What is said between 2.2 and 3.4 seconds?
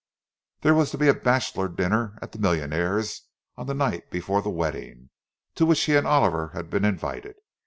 at the Millionaires'